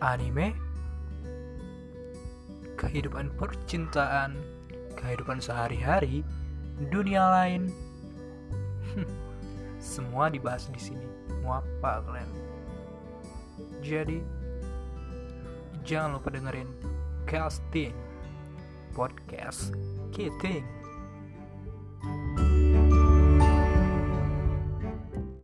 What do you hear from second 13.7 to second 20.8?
Jadi, jangan lupa dengerin casting podcast kiting